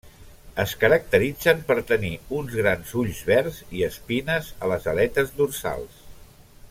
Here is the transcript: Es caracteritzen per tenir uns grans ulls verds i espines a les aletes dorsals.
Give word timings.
Es 0.61 0.71
caracteritzen 0.83 1.59
per 1.67 1.75
tenir 1.91 2.09
uns 2.39 2.57
grans 2.61 2.95
ulls 3.03 3.21
verds 3.29 3.61
i 3.81 3.85
espines 3.89 4.51
a 4.65 4.71
les 4.73 4.89
aletes 4.95 5.35
dorsals. 5.43 6.01